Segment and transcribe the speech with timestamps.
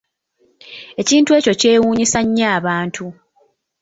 [1.01, 3.05] Ekintu ekyo kyewuunyisa nnyo abantu.